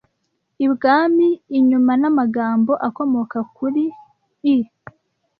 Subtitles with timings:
[0.65, 1.27] ibwami
[1.57, 3.83] inyuma n’amagambo akomoka kuri
[4.55, 4.57] i